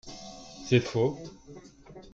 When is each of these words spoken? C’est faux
C’est 0.65 0.79
faux 0.79 1.15